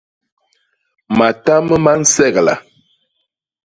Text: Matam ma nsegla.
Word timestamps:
Matam 1.17 1.65
ma 1.83 1.93
nsegla. 2.01 2.53